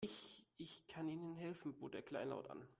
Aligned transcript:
Ich, 0.03 0.43
ich 0.57 0.87
kann 0.87 1.07
Ihnen 1.07 1.35
helfen, 1.35 1.73
bot 1.75 1.93
er 1.93 2.01
kleinlaut 2.01 2.49
an. 2.49 2.67